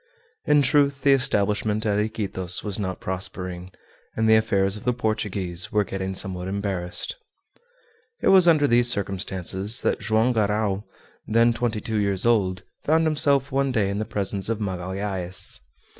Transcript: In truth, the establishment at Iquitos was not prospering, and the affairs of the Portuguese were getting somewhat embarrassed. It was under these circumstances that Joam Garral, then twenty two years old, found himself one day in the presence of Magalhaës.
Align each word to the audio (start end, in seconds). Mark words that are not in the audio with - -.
In 0.47 0.63
truth, 0.63 1.03
the 1.03 1.13
establishment 1.13 1.85
at 1.85 1.99
Iquitos 1.99 2.63
was 2.63 2.79
not 2.79 2.99
prospering, 2.99 3.69
and 4.15 4.27
the 4.27 4.35
affairs 4.35 4.75
of 4.75 4.83
the 4.83 4.93
Portuguese 4.95 5.71
were 5.71 5.83
getting 5.83 6.15
somewhat 6.15 6.47
embarrassed. 6.47 7.17
It 8.19 8.29
was 8.29 8.47
under 8.47 8.65
these 8.65 8.89
circumstances 8.89 9.81
that 9.81 9.99
Joam 9.99 10.33
Garral, 10.33 10.87
then 11.27 11.53
twenty 11.53 11.81
two 11.81 11.97
years 11.97 12.25
old, 12.25 12.63
found 12.83 13.05
himself 13.05 13.51
one 13.51 13.71
day 13.71 13.89
in 13.89 13.99
the 13.99 14.05
presence 14.05 14.49
of 14.49 14.57
Magalhaës. 14.57 15.59